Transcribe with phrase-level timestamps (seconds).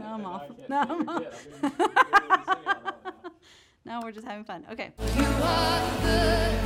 [0.00, 0.46] now I'm off.
[0.46, 1.22] can't Now I'm off.
[1.22, 1.32] again.
[1.62, 3.30] I've been literally singing on that one now.
[3.86, 4.66] Now we're just having fun.
[4.70, 4.92] Okay.
[5.16, 6.60] You are good,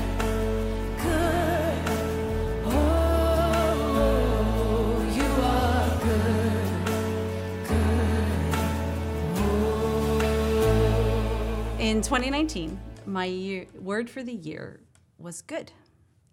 [1.01, 1.79] good.
[2.67, 2.71] Oh,
[5.15, 6.85] you are good,
[11.77, 11.81] good.
[11.81, 14.81] In 2019, my year, word for the year
[15.19, 15.71] was good.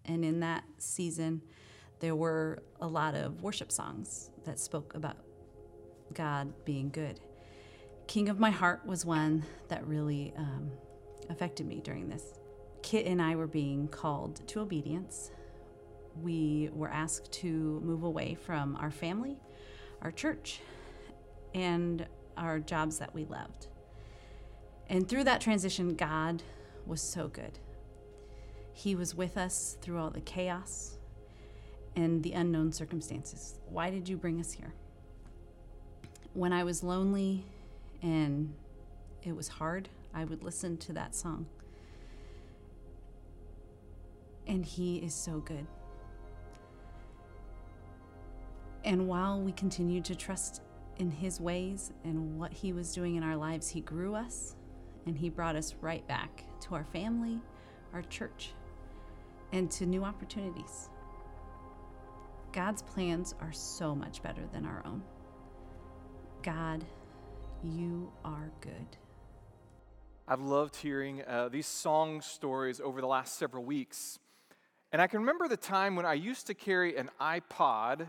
[0.04, 1.42] And in that season,
[2.00, 5.16] there were a lot of worship songs that spoke about
[6.12, 7.20] God being good.
[8.06, 10.70] King of My Heart was one that really um,
[11.30, 12.38] affected me during this.
[12.82, 15.30] Kit and I were being called to obedience.
[16.20, 19.36] We were asked to move away from our family,
[20.02, 20.60] our church,
[21.54, 23.68] and our jobs that we loved.
[24.88, 26.42] And through that transition, God
[26.86, 27.58] was so good.
[28.72, 30.98] He was with us through all the chaos
[31.94, 33.58] and the unknown circumstances.
[33.68, 34.74] Why did you bring us here?
[36.34, 37.44] When I was lonely
[38.00, 38.54] and
[39.22, 41.46] it was hard, I would listen to that song.
[44.46, 45.66] And He is so good.
[48.84, 50.62] And while we continued to trust
[50.96, 54.56] in His ways and what He was doing in our lives, He grew us
[55.06, 57.40] and He brought us right back to our family,
[57.92, 58.52] our church,
[59.52, 60.88] and to new opportunities.
[62.52, 65.02] God's plans are so much better than our own.
[66.42, 66.84] God,
[67.62, 68.96] you are good.
[70.26, 74.18] I've loved hearing uh, these song stories over the last several weeks.
[74.90, 78.08] And I can remember the time when I used to carry an iPod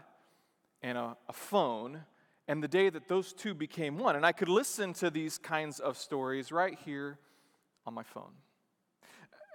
[0.81, 2.06] and a, a phone,
[2.48, 4.16] and the day that those two became one.
[4.16, 7.20] And I could listen to these kinds of stories right here
[7.86, 8.34] on my phone.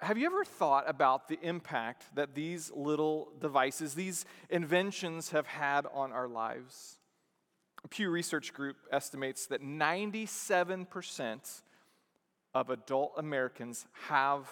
[0.02, 5.84] Have you ever thought about the impact that these little devices, these inventions, have had
[5.92, 6.97] on our lives?
[7.90, 11.62] Pew Research Group estimates that 97%
[12.54, 14.48] of adult Americans have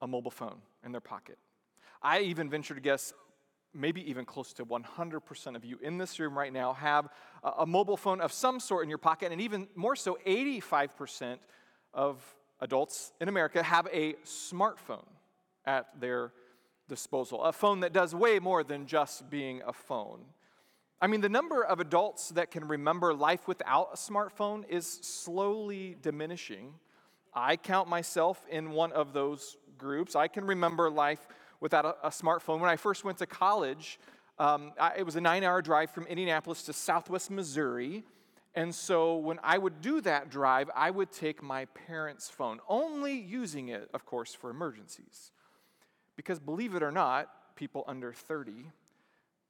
[0.00, 1.38] a mobile phone in their pocket.
[2.02, 3.12] I even venture to guess
[3.74, 7.08] maybe even close to 100% of you in this room right now have
[7.42, 11.38] a mobile phone of some sort in your pocket, and even more so, 85%
[11.94, 12.22] of
[12.60, 15.06] adults in America have a smartphone
[15.64, 16.32] at their
[16.88, 20.20] disposal, a phone that does way more than just being a phone.
[21.00, 25.96] I mean, the number of adults that can remember life without a smartphone is slowly
[26.02, 26.74] diminishing.
[27.32, 30.16] I count myself in one of those groups.
[30.16, 31.28] I can remember life
[31.60, 32.58] without a, a smartphone.
[32.58, 34.00] When I first went to college,
[34.40, 38.02] um, I, it was a nine hour drive from Indianapolis to southwest Missouri.
[38.56, 43.14] And so when I would do that drive, I would take my parents' phone, only
[43.14, 45.30] using it, of course, for emergencies.
[46.16, 48.72] Because believe it or not, people under 30,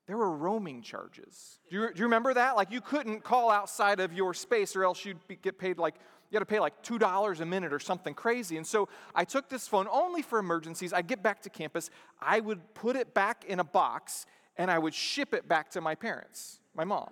[0.09, 1.59] there were roaming charges.
[1.71, 2.57] Do you, do you remember that?
[2.57, 5.97] Like you couldn't call outside of your space or else you'd be, get paid like,
[6.31, 8.57] you had to pay like $2 a minute or something crazy.
[8.57, 10.95] And so I took this phone only for emergencies.
[10.95, 14.25] I'd get back to campus, I would put it back in a box,
[14.57, 17.11] and I would ship it back to my parents, my mom.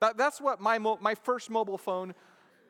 [0.00, 2.14] That, that's what my, mo- my first mobile phone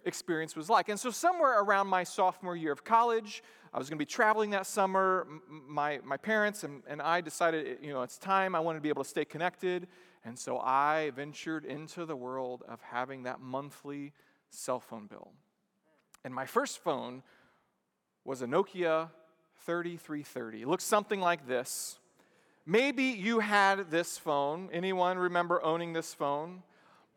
[0.05, 0.89] experience was like.
[0.89, 3.43] And so, somewhere around my sophomore year of college,
[3.73, 5.27] I was going to be traveling that summer.
[5.49, 8.55] My, my parents and, and I decided, you know, it's time.
[8.55, 9.89] I wanted to be able to stay connected.
[10.25, 14.13] And so I ventured into the world of having that monthly
[14.51, 15.33] cell phone bill.
[16.25, 17.23] And my first phone
[18.25, 19.11] was a Nokia
[19.65, 20.63] 3330.
[20.63, 21.99] It looks something like this.
[22.67, 24.69] Maybe you had this phone.
[24.73, 26.63] Anyone remember owning this phone?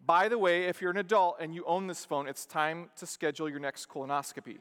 [0.05, 3.05] By the way, if you're an adult and you own this phone, it's time to
[3.05, 4.57] schedule your next colonoscopy.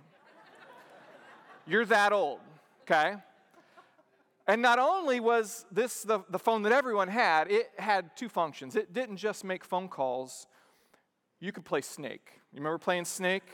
[1.66, 2.40] you're that old,
[2.82, 3.16] okay?
[4.46, 8.76] And not only was this the, the phone that everyone had, it had two functions.
[8.76, 10.46] It didn't just make phone calls,
[11.40, 12.32] you could play Snake.
[12.52, 13.44] You remember playing Snake?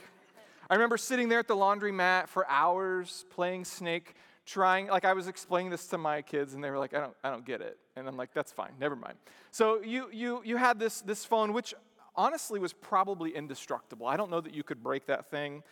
[0.69, 4.15] I remember sitting there at the laundromat for hours playing Snake,
[4.47, 7.13] trying, like I was explaining this to my kids, and they were like, I don't,
[7.23, 7.77] I don't get it.
[7.95, 9.17] And I'm like, that's fine, never mind.
[9.51, 11.75] So you, you, you had this, this phone, which
[12.15, 14.07] honestly was probably indestructible.
[14.07, 15.63] I don't know that you could break that thing,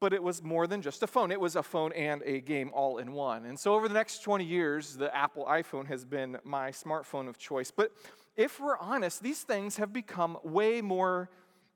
[0.00, 1.30] but it was more than just a phone.
[1.30, 3.46] It was a phone and a game all in one.
[3.46, 7.38] And so over the next 20 years, the Apple iPhone has been my smartphone of
[7.38, 7.70] choice.
[7.70, 7.92] But
[8.36, 11.30] if we're honest, these things have become way more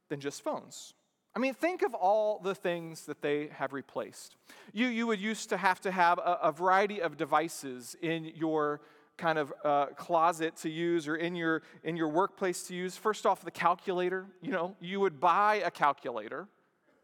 [0.08, 0.94] than just phones.
[1.38, 4.35] I mean, think of all the things that they have replaced.
[4.73, 8.81] You, you would used to have to have a, a variety of devices in your
[9.17, 12.96] kind of uh, closet to use or in your, in your workplace to use.
[12.96, 14.26] First off, the calculator.
[14.43, 16.49] You know, you would buy a calculator.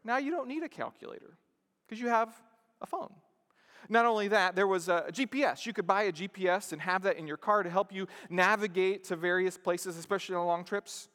[0.03, 1.37] Now you don't need a calculator
[1.87, 2.35] because you have
[2.81, 3.13] a phone.
[3.87, 5.65] Not only that, there was a GPS.
[5.65, 9.05] You could buy a GPS and have that in your car to help you navigate
[9.05, 11.07] to various places, especially on long trips.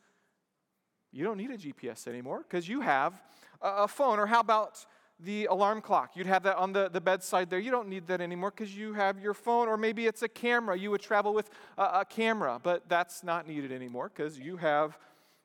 [1.13, 3.21] You don't need a GPS anymore because you have
[3.61, 4.19] a, phone.
[4.19, 4.85] Or how about
[5.19, 6.13] the alarm clock?
[6.15, 7.59] You'd have that on the, the bedside there.
[7.59, 9.69] You don't need that anymore because you have your phone.
[9.69, 10.79] Or maybe it's a camera.
[10.79, 14.97] You would travel with a, a camera, but that's not needed anymore because you have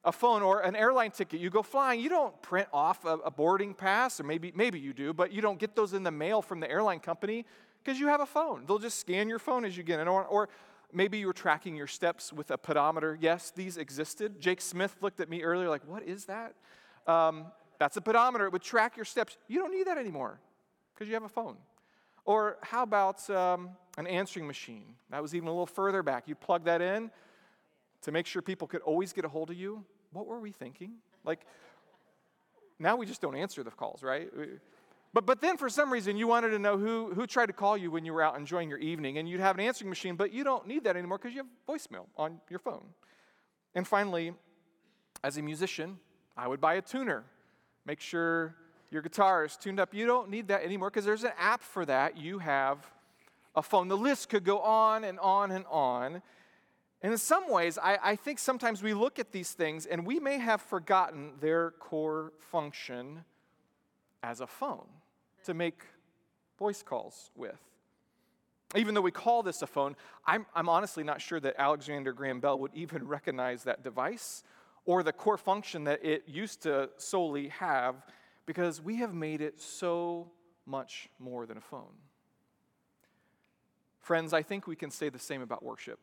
[0.04, 1.40] a phone or an airline ticket.
[1.40, 4.94] You go flying, you don't print off a, a, boarding pass, or maybe, maybe you
[4.94, 7.44] do, but you don't get those in the mail from the airline company
[7.84, 8.66] because you have a phone.
[8.68, 10.08] They'll just scan your phone as you get in.
[10.08, 10.50] Or, or
[10.94, 13.18] maybe you were tracking your steps with a pedometer.
[13.20, 14.40] Yes, these existed.
[14.40, 16.56] Jake Smith looked at me earlier like, what is that?
[17.08, 17.48] Um,
[17.80, 18.46] that's a pedometer.
[18.46, 19.38] It would track your steps.
[19.48, 20.40] You don't need that anymore
[20.94, 21.58] because you have a phone.
[22.24, 24.96] Or how about um, an answering machine?
[25.12, 26.28] That was even a little further back.
[26.28, 27.12] You plug that in
[28.02, 29.84] to make sure people could always get a hold of you
[30.16, 30.94] what were we thinking?
[31.26, 31.42] Like,
[32.80, 34.30] now we just don't answer the calls, right?
[35.16, 37.78] But, but then for some reason you wanted to know who, who tried to call
[37.78, 40.34] you when you were out enjoying your evening, and you'd have an answering machine, but
[40.34, 42.84] you don't need that anymore because you have voicemail on your phone.
[43.76, 44.34] And finally,
[45.24, 46.00] as a musician,
[46.36, 47.24] I would buy a tuner.
[47.86, 48.58] Make sure
[48.92, 49.94] your guitar is tuned up.
[49.94, 52.18] You don't need that anymore because there's an app for that.
[52.18, 52.86] You have
[53.56, 53.88] a phone.
[53.88, 56.22] The list could go on and on and on.
[57.02, 60.20] And in some ways, I, I, think sometimes we look at these things and we
[60.20, 63.24] may have forgotten their core function
[64.22, 64.88] as a phone
[65.46, 65.84] to make
[66.58, 67.60] voice calls with.
[68.76, 69.96] Even though we call this a phone,
[70.26, 74.44] I'm, I'm honestly not sure that Alexander Graham Bell would even recognize that device
[74.86, 77.96] or the core function that it used to solely have
[78.46, 80.32] because we have made it so
[80.66, 81.94] much more than a phone.
[84.02, 86.00] Friends, I think we can say the same about worship.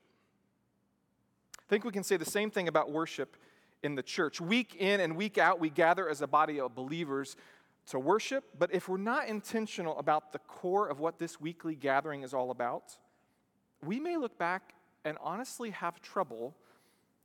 [1.59, 3.37] I think we can say the same thing about worship
[3.83, 4.41] in the church.
[4.41, 7.37] Week in and week out, we gather as a body of believers
[7.87, 12.23] to worship, but if we're not intentional about the core of what this weekly gathering
[12.23, 12.96] is all about,
[13.84, 14.75] we may look back
[15.05, 16.55] and honestly have trouble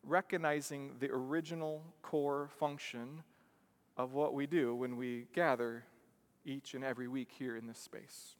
[0.03, 3.23] recognizing the original core function
[3.97, 5.83] of what we do when we gather
[6.45, 8.35] each and every week here in this space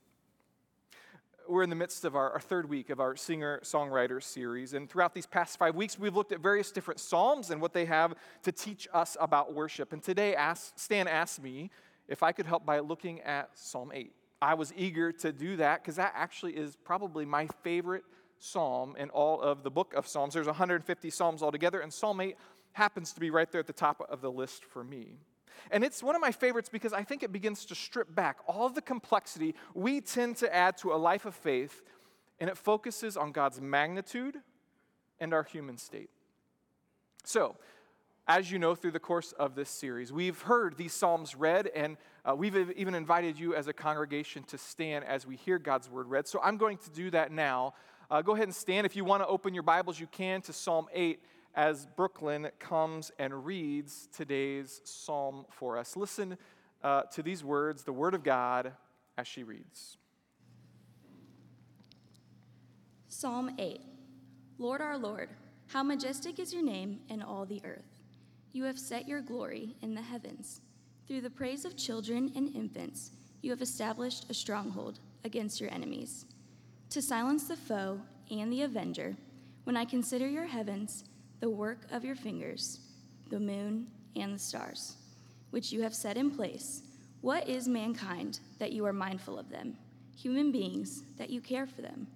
[1.50, 4.74] we're in the midst of our, our third week of our singer songwriter series.
[4.74, 7.86] And throughout these past five weeks, we've looked at various different Psalms and what they
[7.86, 9.94] have to teach us about worship.
[9.94, 11.70] And today, asked, Stan asked me
[12.08, 14.14] if I could help by looking at Psalm 8.
[14.42, 18.04] I was eager to do that because that actually is probably my favorite
[18.40, 20.34] psalm in all of the book of Psalms.
[20.34, 22.38] There's 150 Psalms altogether, and Psalm 8
[22.74, 25.18] happens to be right there at the top of the list for me.
[25.72, 28.70] And it's one of my favorites because I think it begins to strip back all
[28.70, 31.82] the complexity we tend to add to a life of faith,
[32.40, 34.38] and it focuses on God's magnitude
[35.20, 36.12] and our human state.
[37.24, 37.56] So,
[38.28, 41.96] as you know, through the course of this series, we've heard these Psalms read, and
[42.26, 46.08] uh, we've even invited you as a congregation to stand as we hear God's word
[46.08, 46.28] read.
[46.28, 47.74] So I'm going to do that now.
[48.12, 48.86] Uh, go ahead and stand.
[48.86, 51.22] If you want to open your Bibles, you can to Psalm 8
[51.56, 55.96] as Brooklyn comes and reads today's psalm for us.
[55.96, 56.38] Listen
[56.84, 58.74] uh, to these words, the Word of God,
[59.18, 59.98] as she reads.
[63.08, 63.82] Psalm 8
[64.60, 65.30] Lord our Lord,
[65.68, 67.97] how majestic is your name in all the earth.
[68.58, 70.62] You have set your glory in the heavens.
[71.08, 73.12] Through the praise of children and infants,
[73.44, 76.26] you have established a stronghold against your enemies.
[76.90, 78.02] To silence the foe
[78.32, 79.16] and the avenger,
[79.66, 81.04] when I consider your heavens,
[81.40, 82.80] the work of your fingers,
[83.30, 84.96] the moon and the stars,
[85.52, 86.82] which you have set in place.
[87.22, 89.78] What is mankind that you are mindful of them,
[90.16, 92.08] human beings that you care for them?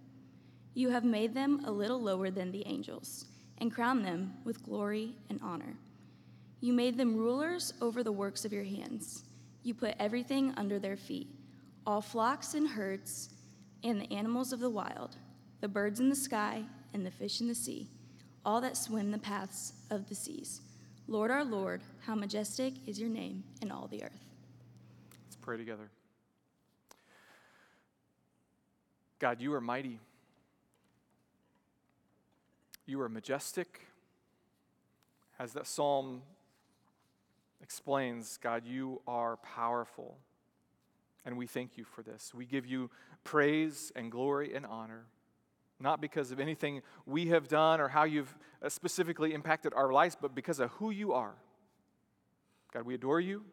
[0.73, 3.25] You have made them a little lower than the angels
[3.59, 5.75] and crowned them with glory and honor.
[6.61, 9.23] You made them rulers over the works of your hands.
[9.63, 11.27] You put everything under their feet
[11.85, 13.29] all flocks and herds,
[13.83, 15.15] and the animals of the wild,
[15.61, 16.63] the birds in the sky,
[16.93, 17.87] and the fish in the sea
[18.45, 20.61] all that swim the paths of the seas.
[21.07, 24.25] Lord our Lord, how majestic is your name in all the earth.
[25.27, 25.89] Let's pray together.
[29.19, 29.99] God, you are mighty.
[32.85, 33.81] You are majestic.
[35.37, 36.21] As that psalm
[37.61, 40.17] explains, God, you are powerful.
[41.25, 42.33] And we thank you for this.
[42.33, 42.89] We give you
[43.23, 45.05] praise and glory and honor
[45.81, 50.15] not because of anything we have done or how you've uh, specifically impacted our lives,
[50.19, 51.33] but because of who you are.
[52.73, 53.43] God, we adore you,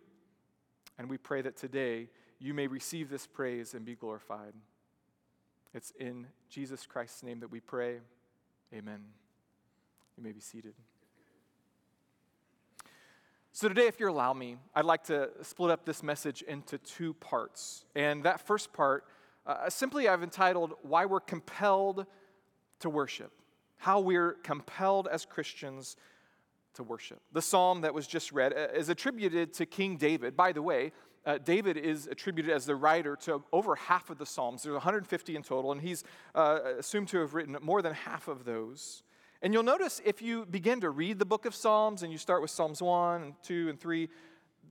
[0.99, 4.53] and we pray that today you may receive this praise and be glorified.
[5.75, 7.99] It's in Jesus Christ's name that we pray.
[8.73, 9.01] Amen.
[10.17, 10.75] You may be seated.
[13.61, 17.15] So, today, if you allow me, I'd like to split up this message into two
[17.15, 17.87] parts.
[17.97, 19.03] And that first part,
[19.49, 22.07] uh, simply I've entitled Why We're Compelled
[22.79, 23.33] to Worship.
[23.79, 25.97] How we're compelled as Christians
[26.75, 27.21] to worship.
[27.33, 30.37] The psalm that was just read uh, is attributed to King David.
[30.37, 30.93] By the way,
[31.27, 34.63] uh, David is attributed as the writer to over half of the Psalms.
[34.63, 36.05] There's 150 in total, and he's
[36.37, 39.03] uh, assumed to have written more than half of those.
[39.41, 42.43] And you'll notice if you begin to read the book of Psalms and you start
[42.43, 44.09] with Psalms 1 and 2 and 3,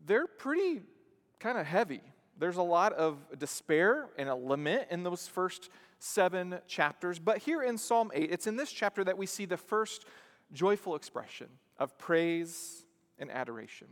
[0.06, 0.82] they're pretty
[1.40, 2.02] kind of heavy.
[2.38, 5.70] There's a lot of despair and a lament in those first
[6.00, 7.18] seven chapters.
[7.18, 10.06] But here in Psalm 8, it's in this chapter that we see the first
[10.52, 11.48] joyful expression
[11.80, 12.86] of praise
[13.20, 13.88] and adoration.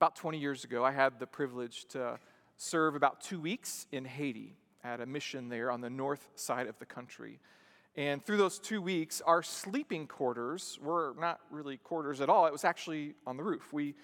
[0.00, 2.18] About 20 years ago, I had the privilege to
[2.56, 6.78] serve about two weeks in Haiti at a mission there on the north side of
[6.78, 7.40] the country.
[7.96, 12.46] And through those two weeks, our sleeping quarters were not really quarters at all.
[12.46, 13.72] It was actually on the roof.
[13.72, 13.94] We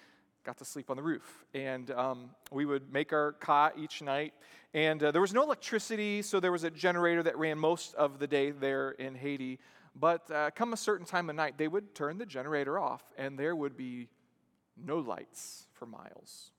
[0.43, 1.45] got to sleep on the roof.
[1.53, 4.33] And um, we would make our cot each night.
[4.73, 8.19] And uh, there was no electricity, so there was a generator that ran most of
[8.19, 9.59] the day there in Haiti.
[9.93, 13.37] But uh, come a certain time of night, they would turn the generator off, and
[13.37, 14.07] there would be
[14.81, 16.51] no lights for miles.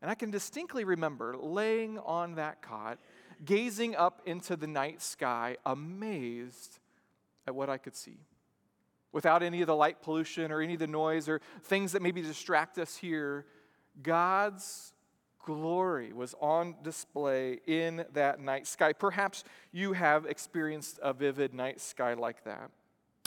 [0.00, 2.98] And I can distinctly remember laying on that cot,
[3.44, 6.78] gazing up into the night sky, amazed
[7.46, 8.18] at what I could see.
[9.12, 12.20] Without any of the light pollution or any of the noise or things that maybe
[12.20, 13.46] distract us here,
[14.02, 14.92] God's
[15.44, 18.92] glory was on display in that night sky.
[18.92, 22.70] Perhaps you have experienced a vivid night sky like that.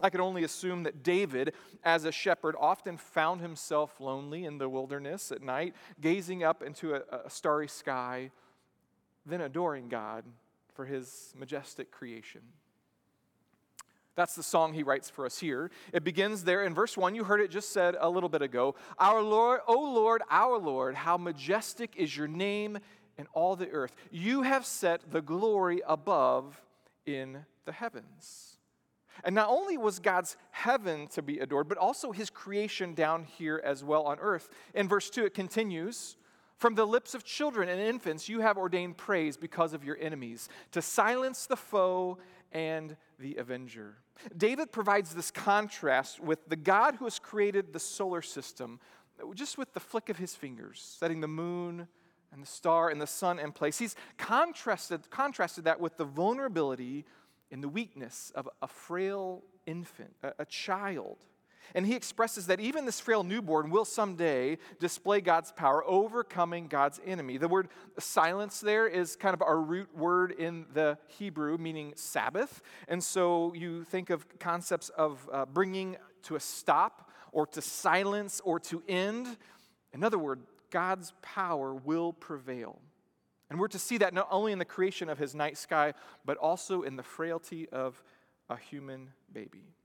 [0.02, 4.70] I can only assume that David, as a shepherd, often found himself lonely in the
[4.70, 8.30] wilderness at night, gazing up into a, a starry sky,
[9.28, 10.24] then adoring God
[10.74, 12.42] for his majestic creation.
[14.16, 15.70] That's the song he writes for us here.
[15.94, 17.14] It begins there in verse 1.
[17.14, 18.74] You heard it just said a little bit ago.
[18.98, 22.80] Our Lord, O Lord, our Lord, how majestic is your name
[23.20, 23.96] in all the earth.
[24.10, 26.60] You have set the glory above
[27.06, 28.58] in the heavens.
[29.24, 33.62] And not only was God's heaven to be adored, but also his creation down here
[33.64, 34.50] as well on earth.
[34.74, 36.18] In verse 2, it continues
[36.58, 40.50] From the lips of children and infants, you have ordained praise because of your enemies,
[40.72, 42.18] to silence the foe
[42.52, 43.98] and the avenger.
[44.36, 48.80] David provides this contrast with the God who has created the solar system,
[49.36, 51.88] just with the flick of his fingers, setting the moon
[52.32, 53.78] and the star and the sun in place.
[53.78, 57.06] He's contrasted, contrasted that with the vulnerability
[57.52, 61.18] and the weakness of a frail infant, a, a child.
[61.76, 67.00] And he expresses that even this frail newborn will someday display God's power, overcoming God's
[67.06, 67.38] enemy.
[67.38, 67.70] The word
[68.00, 72.62] silence there is kind of our root word in the Hebrew, meaning Sabbath.
[72.88, 78.42] And so you think of concepts of uh, bringing to a stop, or to silence,
[78.44, 79.38] or to end.
[79.94, 82.80] In other words, God's power will prevail.
[83.50, 85.94] And we're to see that not only in the creation of his night sky,
[86.26, 88.04] but also in the frailty of
[88.50, 89.76] a human baby.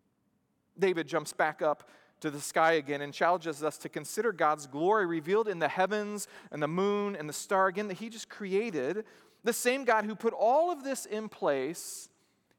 [0.78, 1.88] David jumps back up
[2.20, 6.28] to the sky again and challenges us to consider God's glory revealed in the heavens
[6.50, 9.04] and the moon and the star again that he just created.
[9.44, 12.08] The same God who put all of this in place,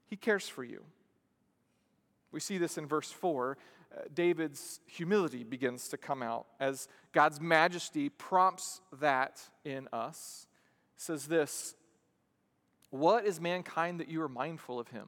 [0.05, 0.83] he cares for you.
[2.31, 3.57] We see this in verse 4.
[3.95, 10.47] Uh, David's humility begins to come out as God's majesty prompts that in us
[10.97, 11.75] says this
[12.89, 15.07] What is mankind that you are mindful of him?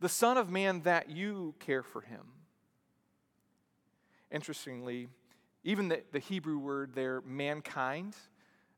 [0.00, 2.22] The Son of Man that you care for him.
[4.30, 5.08] Interestingly,
[5.62, 8.16] even the, the Hebrew word there, mankind,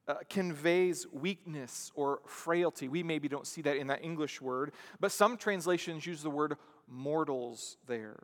[0.09, 2.89] uh, conveys weakness or frailty.
[2.89, 6.57] We maybe don't see that in that English word, but some translations use the word
[6.87, 8.23] mortals there,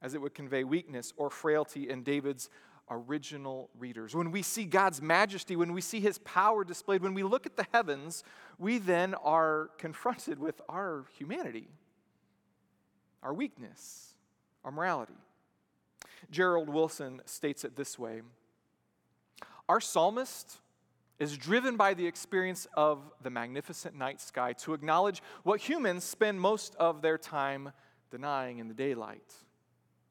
[0.00, 2.48] as it would convey weakness or frailty in David's
[2.88, 4.14] original readers.
[4.14, 7.56] When we see God's majesty, when we see his power displayed, when we look at
[7.56, 8.22] the heavens,
[8.58, 11.66] we then are confronted with our humanity,
[13.22, 14.14] our weakness,
[14.64, 15.16] our morality.
[16.30, 18.22] Gerald Wilson states it this way
[19.68, 20.58] Our psalmist
[21.18, 26.40] is driven by the experience of the magnificent night sky to acknowledge what humans spend
[26.40, 27.72] most of their time
[28.10, 29.34] denying in the daylight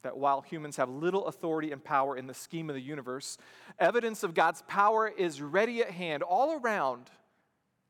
[0.06, 3.40] that while humans have little authority and power in the scheme of the universe,
[3.80, 7.10] evidence of God's power is ready at hand all around.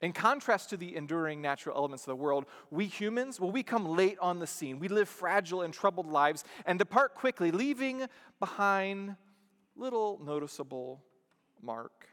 [0.02, 3.86] In contrast to the enduring natural elements of the world, we humans, well, we come
[3.86, 4.78] late on the scene.
[4.78, 8.08] We live fragile and troubled lives and depart quickly, leaving
[8.40, 9.16] behind
[9.76, 11.02] little noticeable
[11.62, 12.08] mark.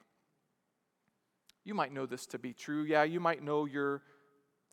[1.64, 2.82] You might know this to be true.
[2.84, 4.02] Yeah, you might know your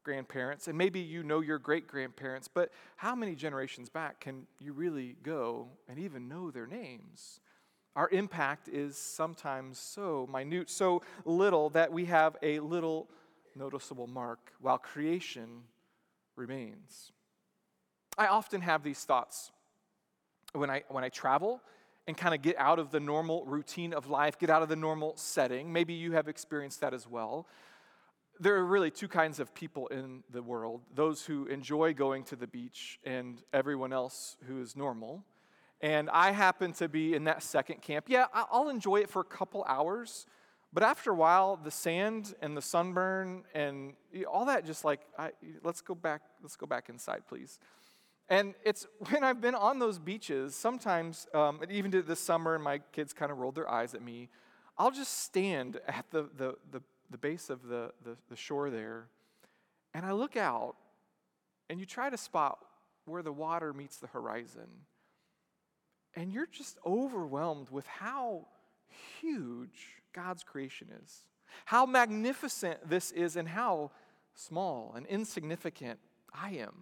[0.04, 4.74] grandparents, and maybe you know your great grandparents, but how many generations back can you
[4.74, 7.42] really go and even know their names?
[7.96, 13.10] Our impact is sometimes so minute, so little that we have a little
[13.55, 15.63] noticeable mark while creation
[16.36, 17.12] remains.
[18.17, 19.51] I often have these thoughts
[20.53, 21.62] when I, when I travel
[22.08, 24.75] and kind of get out of the normal routine of life, get out of the
[24.75, 25.72] normal setting.
[25.72, 27.48] Maybe you have experienced that as well.
[28.39, 32.36] There are really two kinds of people in the world those who enjoy going to
[32.36, 35.24] the beach, and everyone else who is normal.
[35.81, 38.05] And I happen to be in that second camp.
[38.09, 40.25] Yeah, I'll enjoy it for a couple hours,
[40.74, 43.93] but after a while, the sand and the sunburn and
[44.29, 45.31] all that just like, I,
[45.63, 47.59] let's go back, let's go back inside, please.
[48.29, 52.79] And it's when I've been on those beaches, sometimes, um, even this summer, and my
[52.91, 54.29] kids kind of rolled their eyes at me,
[54.77, 59.07] I'll just stand at the, the, the, the base of the, the, the shore there,
[59.93, 60.75] and I look out,
[61.69, 62.59] and you try to spot
[63.05, 64.67] where the water meets the horizon.
[66.16, 68.48] And you're just overwhelmed with how
[69.22, 71.24] huge God's creation is,
[71.66, 73.92] how magnificent this is, and how
[74.34, 76.00] small and insignificant
[76.34, 76.74] I am.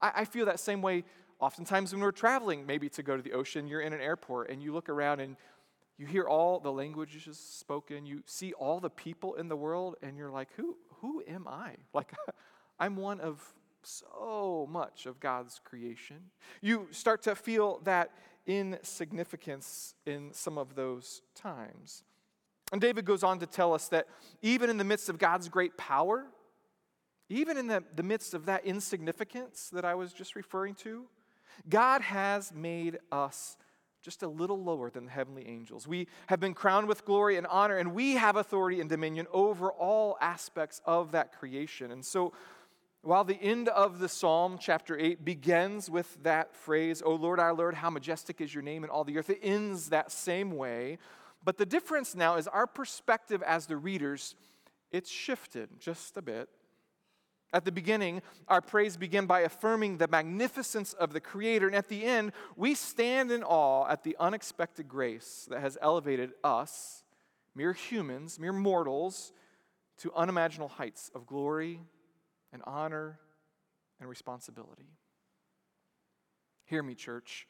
[0.00, 1.04] I, I feel that same way
[1.40, 4.62] oftentimes when we're traveling, maybe to go to the ocean, you're in an airport and
[4.62, 5.36] you look around and
[5.96, 10.16] you hear all the languages spoken, you see all the people in the world, and
[10.16, 11.76] you're like, who, who am I?
[11.92, 12.12] Like,
[12.80, 13.40] I'm one of
[13.86, 16.16] so much of God's creation.
[16.60, 18.10] You start to feel that
[18.46, 22.04] insignificance in some of those times.
[22.72, 24.06] And David goes on to tell us that
[24.42, 26.26] even in the midst of God's great power,
[27.28, 31.04] even in the, the midst of that insignificance that I was just referring to,
[31.68, 33.56] God has made us
[34.02, 35.88] just a little lower than the heavenly angels.
[35.88, 39.72] We have been crowned with glory and honor, and we have authority and dominion over
[39.72, 41.90] all aspects of that creation.
[41.90, 42.34] And so,
[43.04, 47.52] while the end of the Psalm, chapter 8, begins with that phrase, O Lord, our
[47.52, 50.98] Lord, how majestic is your name in all the earth, it ends that same way.
[51.44, 54.34] But the difference now is our perspective as the readers,
[54.90, 56.48] it's shifted just a bit.
[57.52, 61.88] At the beginning, our praise began by affirming the magnificence of the Creator, and at
[61.88, 67.04] the end, we stand in awe at the unexpected grace that has elevated us,
[67.54, 69.32] mere humans, mere mortals,
[69.98, 71.80] to unimaginable heights of glory
[72.54, 73.18] and honor
[74.00, 74.88] and responsibility.
[76.64, 77.46] Hear me, church.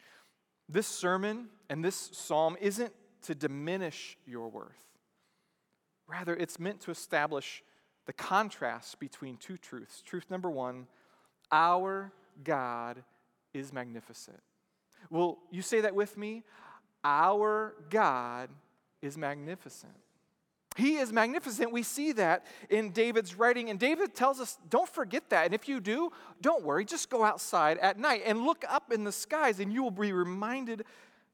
[0.69, 4.73] This sermon and this psalm isn't to diminish your worth.
[6.09, 7.62] Rather, it's meant to establish
[8.07, 10.03] the contrast between two truths.
[10.03, 10.87] Truth number one
[11.53, 12.11] our
[12.43, 13.05] God
[13.53, 14.40] is magnificent.
[15.11, 16.43] Will you say that with me?
[17.05, 18.49] Our God
[19.03, 19.93] is magnificent.
[20.77, 21.73] He is magnificent.
[21.73, 23.71] We see that in David's writing.
[23.71, 25.47] And David tells us, don't forget that.
[25.47, 26.11] And if you do,
[26.41, 26.85] don't worry.
[26.85, 30.13] Just go outside at night and look up in the skies, and you will be
[30.13, 30.85] reminded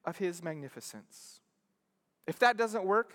[0.04, 1.40] of his magnificence.
[2.26, 3.14] If that doesn't work,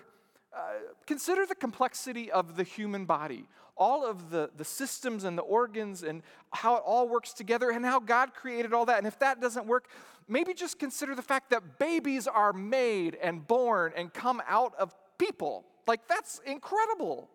[0.56, 0.60] uh,
[1.06, 3.46] consider the complexity of the human body,
[3.78, 7.86] all of the, the systems and the organs and how it all works together and
[7.86, 8.98] how God created all that.
[8.98, 9.90] And if that doesn't work,
[10.28, 14.96] maybe just consider the fact that babies are made and born and come out of
[15.18, 15.66] people.
[15.88, 17.30] Like, that's incredible.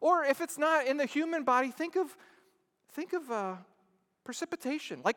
[0.00, 2.16] Or if it's not in the human body, think of,
[2.92, 3.54] think of uh,
[4.24, 5.00] precipitation.
[5.04, 5.16] Like,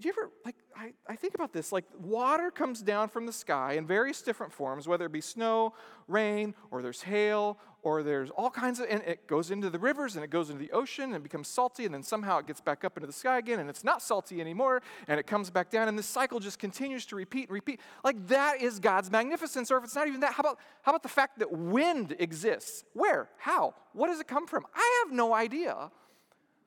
[0.00, 3.74] you ever, like, I, I think about this, like, water comes down from the sky
[3.74, 5.74] in various different forms, whether it be snow,
[6.08, 10.16] rain, or there's hail, or there's all kinds of, and it goes into the rivers
[10.16, 12.84] and it goes into the ocean and becomes salty, and then somehow it gets back
[12.84, 15.86] up into the sky again, and it's not salty anymore, and it comes back down,
[15.86, 17.80] and this cycle just continues to repeat and repeat.
[18.02, 19.70] Like, that is God's magnificence.
[19.70, 22.84] Or if it's not even that, how about, how about the fact that wind exists?
[22.94, 23.28] Where?
[23.36, 23.74] How?
[23.92, 24.66] What does it come from?
[24.74, 25.90] I have no idea.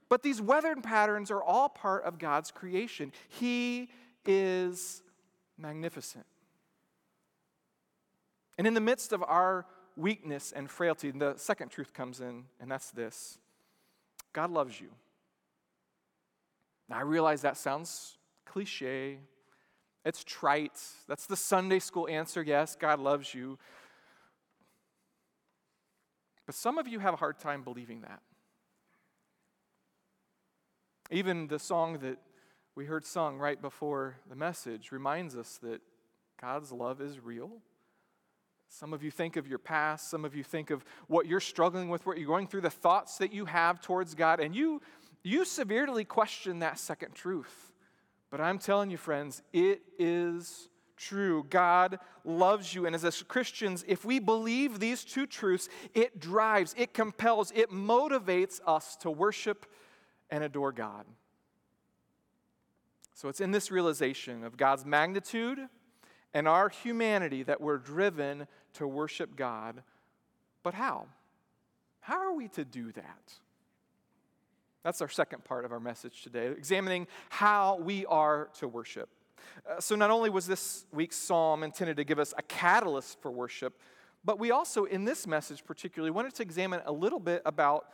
[0.09, 3.11] But these weathered patterns are all part of God's creation.
[3.27, 3.89] He
[4.25, 5.01] is
[5.57, 6.25] magnificent.
[8.57, 9.65] And in the midst of our
[9.95, 13.37] weakness and frailty, the second truth comes in, and that's this
[14.33, 14.89] God loves you.
[16.89, 19.19] Now, I realize that sounds cliche,
[20.05, 20.81] it's trite.
[21.07, 23.59] That's the Sunday school answer yes, God loves you.
[26.45, 28.21] But some of you have a hard time believing that.
[31.09, 32.17] Even the song that
[32.75, 35.81] we heard sung right before the message reminds us that
[36.39, 37.49] God's love is real.
[38.69, 41.87] Some of you think of your past, some of you think of what you're struggling
[41.87, 44.81] with, what you're going through, the thoughts that you have towards God, and you,
[45.23, 47.71] you severely question that second truth.
[48.29, 50.67] But I'm telling you, friends, it is
[50.97, 51.45] true.
[51.49, 52.85] God loves you.
[52.85, 58.59] And as Christians, if we believe these two truths, it drives, it compels, it motivates
[58.67, 59.65] us to worship
[60.29, 61.05] and adore God.
[63.13, 65.59] So it's in this realization of God's magnitude
[66.33, 69.81] and our humanity that we're driven to worship God.
[70.61, 71.07] But how?
[71.99, 73.33] How are we to do that?
[74.83, 79.09] That's our second part of our message today, examining how we are to worship.
[79.69, 83.31] Uh, so, not only was this week's psalm intended to give us a catalyst for
[83.31, 83.79] worship,
[84.23, 87.87] but we also, in this message particularly, wanted to examine a little bit about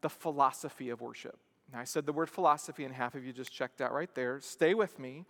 [0.00, 1.38] the philosophy of worship.
[1.72, 4.40] Now, I said the word philosophy, and half of you just checked out right there.
[4.40, 5.24] Stay with me.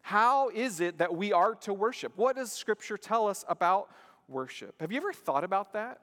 [0.00, 2.12] How is it that we are to worship?
[2.16, 3.88] What does Scripture tell us about
[4.28, 4.74] worship?
[4.80, 6.00] Have you ever thought about that?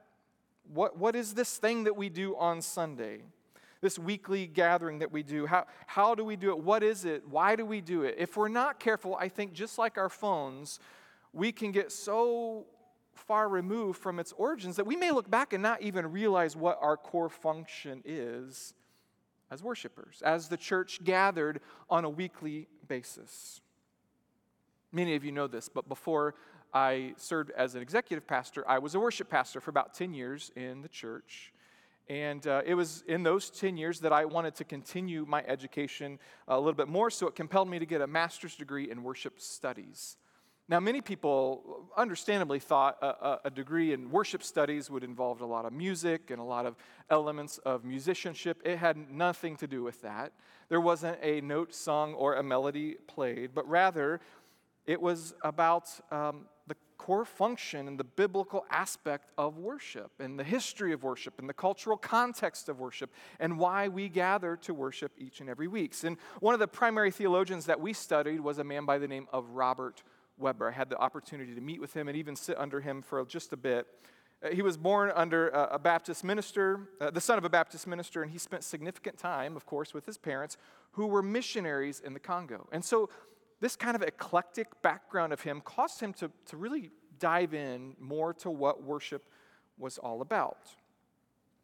[0.71, 3.21] What, what is this thing that we do on Sunday?
[3.81, 5.45] This weekly gathering that we do?
[5.47, 6.59] How, how do we do it?
[6.59, 7.27] What is it?
[7.27, 8.15] Why do we do it?
[8.17, 10.79] If we're not careful, I think just like our phones,
[11.33, 12.65] we can get so
[13.15, 16.77] far removed from its origins that we may look back and not even realize what
[16.81, 18.73] our core function is
[19.51, 21.59] as worshipers, as the church gathered
[21.89, 23.61] on a weekly basis.
[24.91, 26.35] Many of you know this, but before
[26.73, 30.51] I served as an executive pastor, I was a worship pastor for about 10 years
[30.55, 31.53] in the church.
[32.07, 36.17] And uh, it was in those 10 years that I wanted to continue my education
[36.47, 39.39] a little bit more, so it compelled me to get a master's degree in worship
[39.39, 40.17] studies.
[40.69, 45.65] Now, many people understandably thought a, a, degree in worship studies would involve a lot
[45.65, 46.75] of music and a lot of
[47.09, 48.61] elements of musicianship.
[48.63, 50.31] It had nothing to do with that.
[50.69, 54.21] There wasn't a note sung or a melody played, but rather
[54.85, 60.43] it was about um, the core function and the biblical aspect of worship and the
[60.43, 65.13] history of worship and the cultural context of worship and why we gather to worship
[65.17, 65.95] each and every week.
[66.03, 69.27] And one of the primary theologians that we studied was a man by the name
[69.33, 70.03] of Robert
[70.39, 70.69] Webber.
[70.69, 73.53] I had the opportunity to meet with him and even sit under him for just
[73.53, 73.87] a bit.
[74.41, 77.87] Uh, he was born under a, a Baptist minister, uh, the son of a Baptist
[77.87, 80.57] minister, and he spent significant time, of course, with his parents,
[80.91, 82.67] who were missionaries in the Congo.
[82.71, 83.09] And so,
[83.61, 88.33] this kind of eclectic background of him caused him to, to really dive in more
[88.35, 89.25] to what worship
[89.77, 90.69] was all about.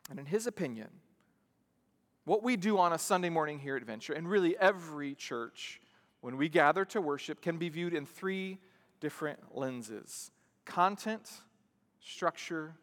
[0.10, 0.90] And in his opinion,
[2.26, 5.80] what we do on a Sunday morning here at Venture, and really every church,
[6.26, 8.58] when we gather to worship, can be viewed in three
[9.00, 10.32] different lenses
[10.66, 11.30] content,
[12.00, 12.74] structure,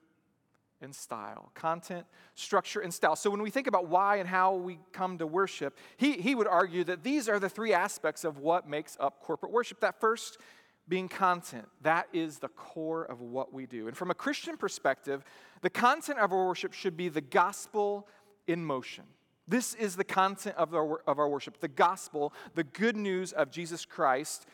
[0.81, 1.51] and style.
[1.53, 3.17] Content, structure, and style.
[3.17, 6.47] So when we think about why and how we come to worship, he, he would
[6.47, 9.81] argue that these are the three aspects of what makes up corporate worship.
[9.81, 10.39] That first
[10.87, 13.89] being content, that is the core of what we do.
[13.89, 15.25] And from a Christian perspective,
[15.63, 18.07] the content of our worship should be the gospel
[18.47, 19.03] in motion.
[19.49, 23.51] This is the content of our, of our worship the gospel, the good news of
[23.51, 24.47] Jesus Christ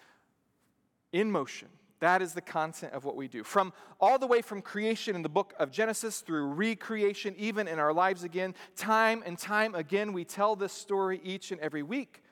[1.13, 1.69] in motion.
[2.01, 3.43] That is the content of what we do.
[3.43, 7.79] From all the way from creation in the book of Genesis through recreation, even in
[7.79, 12.23] our lives again, time and time again, we tell this story each and every week.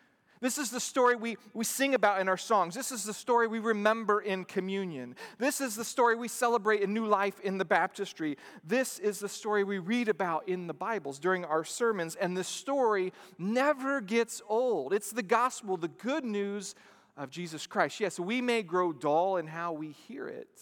[0.40, 2.74] This is the story we, we sing about in our songs.
[2.74, 5.16] This is the story we remember in communion.
[5.38, 8.36] This is the story we celebrate in new life in the baptistry.
[8.62, 12.16] This is the story we read about in the Bibles during our sermons.
[12.16, 14.92] And the story never gets old.
[14.92, 16.74] It's the gospel, the good news
[17.16, 17.98] of Jesus Christ.
[18.00, 20.60] Yes, we may grow dull in how we hear it,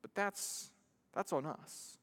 [0.00, 0.70] but that's,
[1.12, 1.98] that's on us.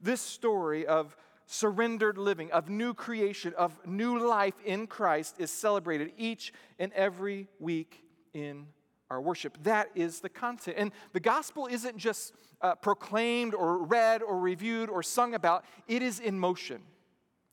[0.00, 1.16] This story of
[1.52, 7.46] surrendered living, of new creation, of new life in Christ is celebrated each and every
[7.60, 8.66] week in
[9.10, 9.58] our worship.
[9.64, 10.78] That is the content.
[10.78, 16.02] And the gospel isn't just uh, proclaimed or read or reviewed or sung about, it
[16.02, 16.80] is in motion.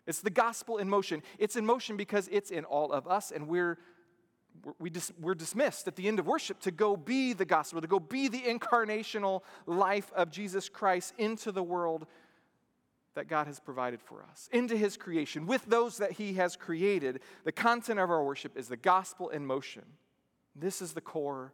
[0.08, 1.22] It's the gospel in motion.
[1.38, 3.78] It's in motion because it's in all of us, and we're
[4.78, 7.88] we dis, we're dismissed at the end of worship to go be the gospel, to
[7.88, 12.08] go be the incarnational life of Jesus Christ into the world
[13.20, 17.20] that God has provided for us, into His creation, with those that He has created.
[17.44, 19.84] The content of our worship is the gospel in motion.
[20.56, 21.52] This is the core,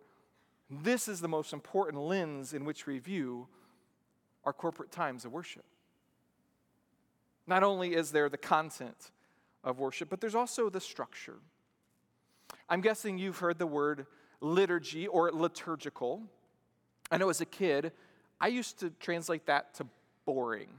[0.70, 3.48] this is the most important lens in which we view
[4.44, 5.66] our corporate times of worship.
[7.48, 9.10] Not only is there the content
[9.64, 11.40] of worship, but there's also the structure.
[12.70, 14.06] I'm guessing you've heard the word
[14.40, 16.22] liturgy or liturgical.
[17.10, 17.92] I know as a kid,
[18.40, 19.88] I used to translate that to
[20.26, 20.70] boring.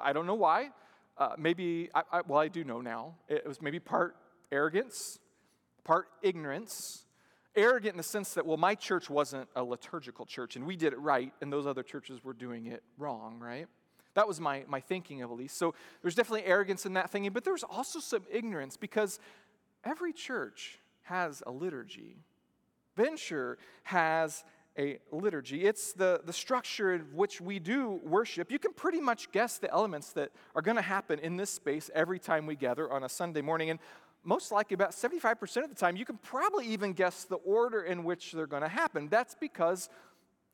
[0.00, 0.70] I, don't know why.
[1.16, 3.14] Uh, maybe, I, I, well, I do know now.
[3.28, 4.16] It was maybe part
[4.50, 5.18] arrogance,
[5.84, 7.04] part ignorance.
[7.56, 10.92] Arrogant in the sense that, well, my church wasn't a liturgical church and we did
[10.92, 13.68] it right and those other churches were doing it wrong, right?
[14.14, 15.56] That was my, my thinking of at least.
[15.56, 19.20] So there's definitely arrogance in that thinking, but there's also some ignorance because
[19.84, 22.16] every church has a liturgy.
[22.96, 24.44] Venture has
[24.78, 25.64] a liturgy.
[25.64, 28.50] It's the, the structure in which we do worship.
[28.50, 31.90] You can pretty much guess the elements that are going to happen in this space
[31.94, 33.70] every time we gather on a Sunday morning.
[33.70, 33.78] And
[34.24, 38.04] most likely, about 75% of the time, you can probably even guess the order in
[38.04, 39.08] which they're going to happen.
[39.08, 39.88] That's because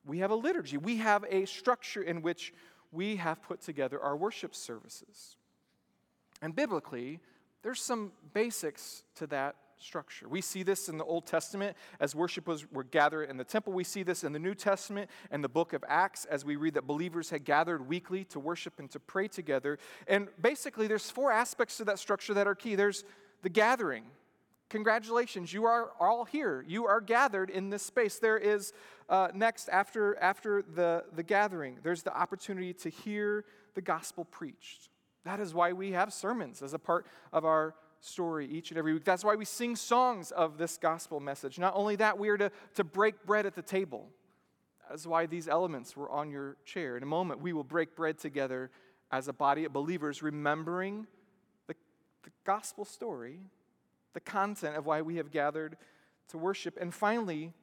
[0.05, 2.53] we have a liturgy, we have a structure in which
[2.91, 5.37] we have put together our worship services.
[6.41, 7.19] And biblically,
[7.61, 10.27] there's some basics to that structure.
[10.29, 13.73] We see this in the Old Testament as worship was were gathered in the temple.
[13.73, 16.75] We see this in the New Testament and the book of Acts as we read
[16.75, 19.79] that believers had gathered weekly to worship and to pray together.
[20.07, 22.75] And basically there's four aspects to that structure that are key.
[22.75, 23.03] There's
[23.41, 24.05] the gathering.
[24.69, 26.63] Congratulations, you are all here.
[26.65, 28.19] You are gathered in this space.
[28.19, 28.71] There is
[29.09, 33.43] uh, next, after, after the, the gathering, there's the opportunity to hear
[33.75, 34.87] the gospel preached.
[35.25, 38.93] That is why we have sermons as a part of our story each and every
[38.93, 39.05] week.
[39.05, 41.57] That's why we sing songs of this gospel message.
[41.57, 44.09] Not only that, we are to, to break bread at the table.
[44.89, 46.97] That's why these elements were on your chair.
[46.97, 48.71] In a moment, we will break bread together
[49.11, 51.07] as a body of believers, remembering
[51.67, 51.75] the,
[52.23, 53.39] the gospel story,
[54.13, 55.77] the content of why we have gathered
[56.29, 56.77] to worship.
[56.81, 57.53] And finally,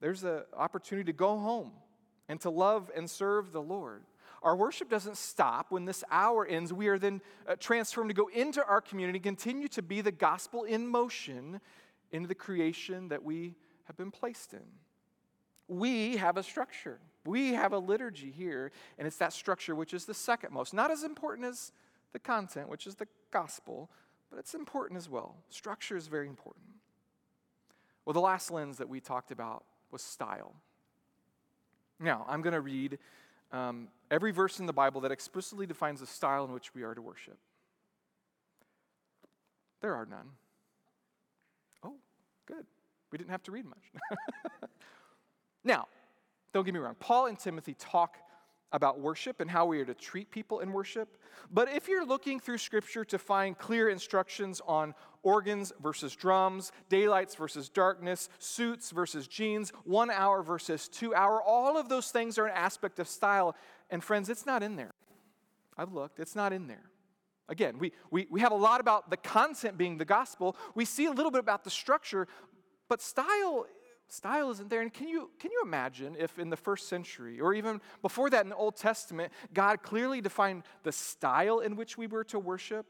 [0.00, 1.72] there's an opportunity to go home
[2.28, 4.02] and to love and serve the Lord.
[4.44, 6.70] Our worship doesn't stop when this hour ends.
[6.70, 10.64] We are then uh, transformed to go into our community, continue to be the gospel
[10.64, 11.62] in motion
[12.12, 13.54] into the creation that we
[13.84, 14.64] have been placed in.
[15.66, 16.98] We have a structure.
[17.24, 20.74] We have a liturgy here, and it's that structure which is the second most.
[20.74, 21.72] Not as important as
[22.12, 23.90] the content, which is the gospel,
[24.30, 25.36] but it's important as well.
[25.48, 26.66] Structure is very important.
[28.04, 30.52] Well, the last lens that we talked about was style.
[31.98, 32.98] Now, I'm going to read
[33.54, 36.94] um, every verse in the Bible that explicitly defines the style in which we are
[36.94, 37.38] to worship.
[39.80, 40.30] There are none.
[41.84, 41.94] Oh,
[42.46, 42.66] good.
[43.12, 43.92] We didn't have to read much.
[45.64, 45.86] now,
[46.52, 46.96] don't get me wrong.
[46.98, 48.16] Paul and Timothy talk
[48.74, 51.16] about worship and how we are to treat people in worship.
[51.50, 57.36] But if you're looking through Scripture to find clear instructions on organs versus drums, daylights
[57.36, 62.46] versus darkness, suits versus jeans, one hour versus two hour, all of those things are
[62.46, 63.54] an aspect of style.
[63.90, 64.92] And friends, it's not in there.
[65.78, 66.90] I've looked, it's not in there.
[67.48, 70.56] Again, we, we, we have a lot about the content being the gospel.
[70.74, 72.26] We see a little bit about the structure,
[72.88, 73.66] but style
[74.08, 74.80] style isn't there.
[74.80, 78.44] And can you, can you imagine if in the first century, or even before that
[78.44, 82.86] in the Old Testament, God clearly defined the style in which we were to worship?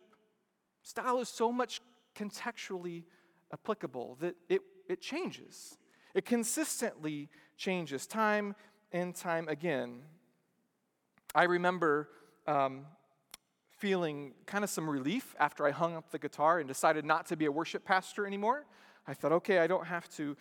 [0.83, 1.81] Style is so much
[2.15, 3.05] contextually
[3.53, 5.79] applicable that it, it changes.
[6.15, 8.55] It consistently changes time
[8.93, 10.03] and time again.
[11.35, 12.09] I remember
[12.47, 12.87] um,
[13.71, 17.37] feeling kind of some relief after I hung up the guitar and decided not to
[17.37, 18.67] be a worship pastor anymore.
[19.07, 20.37] I thought, okay, I don't have to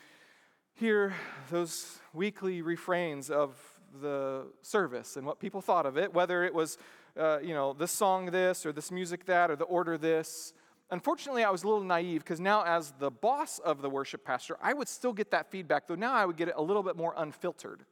[0.76, 1.14] hear
[1.50, 3.56] those weekly refrains of
[4.02, 6.78] the service and what people thought of it, whether it was,
[7.18, 10.54] uh, you know, this song this or this music that or the order this.
[10.90, 14.58] Unfortunately, I was a little naive because now, as the boss of the worship pastor,
[14.62, 16.96] I would still get that feedback, though now I would get it a little bit
[16.96, 17.86] more unfiltered.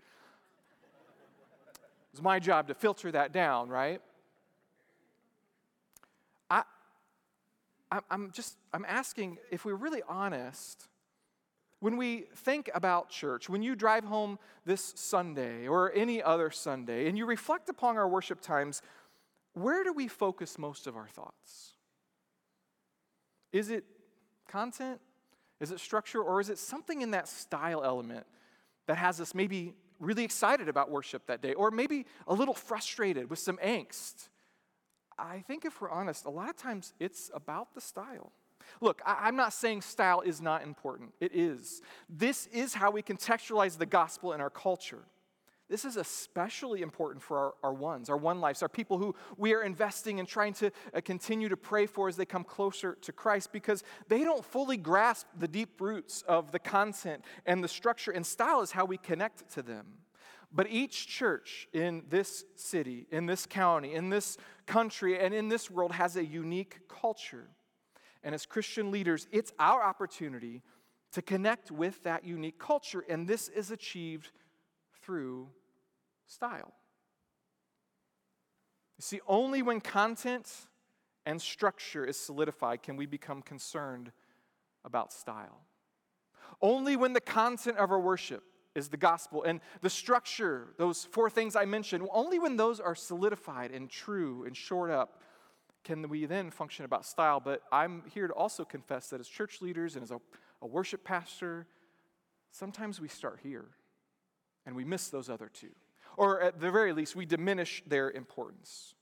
[2.12, 4.02] It's my job to filter that down, right?
[7.92, 10.88] I, I'm just, I'm asking if we're really honest,
[11.82, 17.08] when we think about church, when you drive home this Sunday or any other Sunday
[17.08, 18.84] and you reflect upon our worship times,
[19.54, 21.74] where do we focus most of our thoughts?
[23.52, 23.84] Is it
[24.48, 25.02] content?
[25.60, 26.22] Is it structure?
[26.22, 28.28] Or is it something in that style element
[28.86, 33.28] that has us maybe really excited about worship that day or maybe a little frustrated
[33.28, 34.30] with some angst?
[35.18, 38.32] I think if we're honest, a lot of times it's about the style.
[38.80, 41.14] Look, I, am not saying style is not important.
[41.20, 41.82] It is.
[42.10, 45.04] This is how we contextualize the gospel in our culture.
[45.72, 49.54] This is especially important for our, our ones, our one lives, our people who we
[49.54, 53.14] are investing and trying to uh, continue to pray for as they come closer to
[53.14, 58.12] Christ because they don't fully grasp the deep roots of the content and the structure
[58.12, 59.86] and style is how we connect to them.
[60.54, 65.72] But each church in this city, in this county, in this country, and in this
[65.72, 67.48] world has a unique culture.
[68.24, 70.62] And as Christian leaders, it's our opportunity
[71.12, 74.32] to connect with that unique culture, and this is achieved
[75.04, 75.50] through
[76.28, 76.74] style.
[78.98, 80.50] You see, only when content
[81.26, 84.12] and structure is solidified can we become concerned
[84.86, 85.62] about style.
[86.62, 88.44] Only when the content of our worship
[88.76, 92.96] is the gospel and the structure, those four things I mentioned, only when those are
[92.96, 95.22] solidified and true and shored up
[95.84, 97.40] can we then function about style.
[97.40, 100.20] But I'm here to also confess that as church leaders and as a,
[100.62, 101.68] a worship pastor,
[102.52, 103.66] sometimes we start here
[104.66, 105.72] and we miss those other two.
[106.18, 108.96] Or at the very least, we diminish their importance.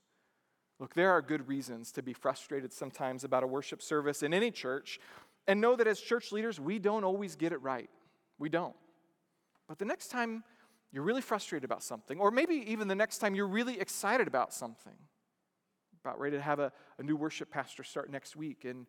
[0.78, 4.50] Look, there are good reasons to be frustrated sometimes about a worship service in any
[4.50, 4.98] church,
[5.46, 7.90] and know that as church leaders, we don't always get it right.
[8.38, 8.76] We don't.
[9.68, 10.44] But the next time
[10.92, 14.54] you're really frustrated about something, or maybe even the next time you're really excited about
[14.54, 14.96] something,
[16.04, 18.86] about ready to have a, a new worship pastor start next week, and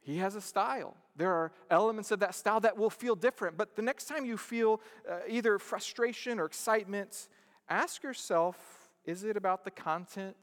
[0.00, 0.96] he has a style.
[1.16, 3.58] There are elements of that style that will feel different.
[3.58, 7.28] But the next time you feel uh, either frustration or excitement,
[7.68, 8.56] ask yourself
[9.04, 10.36] is it about the content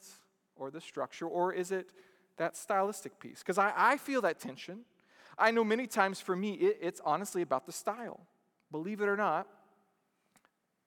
[0.56, 1.92] or the structure, or is it
[2.38, 3.40] that stylistic piece?
[3.40, 4.80] Because I, I feel that tension.
[5.38, 8.20] I know many times for me, it, it's honestly about the style.
[8.72, 9.48] Believe it or not,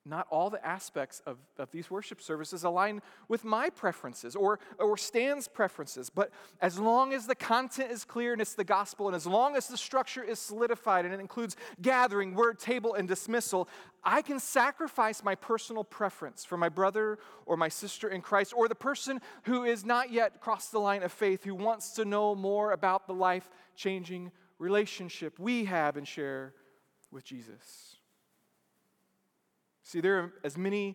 [0.07, 4.97] not all the aspects of, of these worship services align with my preferences or, or
[4.97, 6.09] Stan's preferences.
[6.09, 9.57] But as long as the content is clear and it's the gospel, and as long
[9.57, 13.69] as the structure is solidified and it includes gathering, word, table, and dismissal,
[14.03, 18.69] I can sacrifice my personal preference for my brother or my sister in Christ or
[18.69, 22.35] the person who is not yet crossed the line of faith, who wants to know
[22.35, 26.55] more about the life changing relationship we have and share
[27.11, 27.90] with Jesus.
[29.91, 30.95] See, there are as many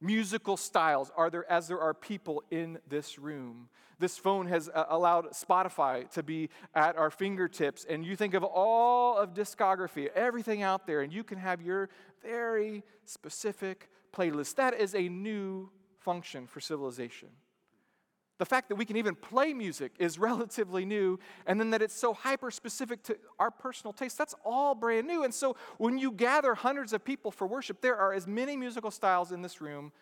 [0.00, 3.68] musical styles are there as there are people in this room.
[4.00, 8.42] This phone has uh, allowed Spotify to be at our fingertips, and you think of
[8.42, 11.88] all of discography, everything out there, and you can have your
[12.20, 14.56] very specific playlist.
[14.56, 17.28] That is a new function for civilization.
[18.42, 21.94] The fact that we can even play music is relatively new, and then that it's
[21.94, 25.22] so hyper specific to our personal taste, that's all brand new.
[25.22, 28.90] And so when you gather hundreds of people for worship, there are as many musical
[28.90, 29.92] styles in this room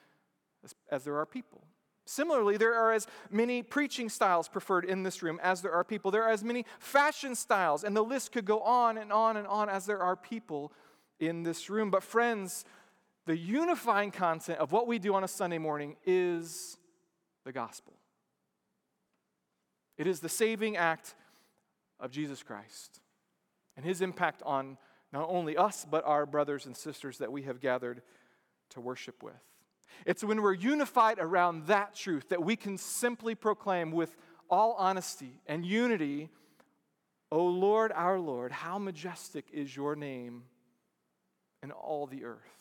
[0.65, 1.65] as, as there are people.
[2.07, 6.11] Similarly, there are as many preaching styles preferred in this room as there are people.
[6.11, 9.47] There are as many fashion styles, and the list could go on and on and
[9.47, 10.73] on as there are people
[11.19, 11.91] in this room.
[11.91, 12.65] But, friends,
[13.27, 16.79] the unifying content of what we do on a Sunday morning is
[17.45, 18.00] the gospel.
[20.01, 21.15] It is the saving act
[22.01, 23.03] of Jesus Christ
[23.77, 24.79] and his impact on
[25.13, 28.01] not only us, but our brothers and sisters that we have gathered
[28.71, 29.35] to worship with.
[30.07, 34.17] It's when we're unified around that truth that we can simply proclaim with
[34.49, 36.31] all honesty and unity,
[37.31, 40.45] O Lord, our Lord, how majestic is your name
[41.63, 42.60] in all the earth.